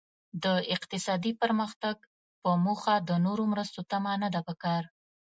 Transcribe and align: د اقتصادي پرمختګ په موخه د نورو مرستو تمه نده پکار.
د 0.43 0.45
اقتصادي 0.75 1.31
پرمختګ 1.41 1.95
په 2.41 2.51
موخه 2.65 2.95
د 3.09 3.11
نورو 3.25 3.43
مرستو 3.51 3.79
تمه 3.91 4.11
نده 4.23 4.41
پکار. 4.47 4.83